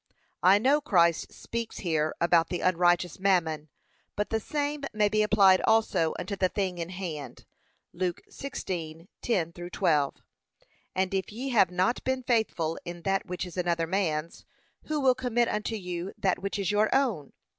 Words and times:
I 0.41 0.57
know 0.57 0.81
Christ 0.81 1.31
speaks 1.31 1.77
here 1.77 2.15
about 2.19 2.49
the 2.49 2.61
unrighteous 2.61 3.19
mammon, 3.19 3.69
but 4.15 4.31
the 4.31 4.39
same 4.39 4.81
may 4.93 5.09
be 5.09 5.21
applied 5.21 5.61
also 5.61 6.15
unto 6.17 6.35
the 6.35 6.49
thing 6.49 6.79
in 6.79 6.89
hand. 6.89 7.45
(Luke 7.93 8.21
16:10 8.27 9.71
12) 9.71 10.15
And 10.95 11.13
if 11.13 11.31
ye 11.31 11.49
have 11.49 11.69
not 11.69 12.03
been 12.03 12.23
faithful 12.23 12.79
in 12.83 13.03
that 13.03 13.27
which 13.27 13.45
is 13.45 13.57
another 13.57 13.85
man's, 13.85 14.43
who 14.85 14.99
will 14.99 15.13
commit 15.13 15.47
unto 15.47 15.75
you 15.75 16.13
that 16.17 16.39
which 16.39 16.57
is 16.57 16.71
your 16.71 16.89
own? 16.95 17.33